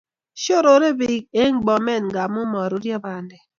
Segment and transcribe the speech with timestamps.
[0.43, 3.41] shorore pik en Bomet ngamun maruryo bandek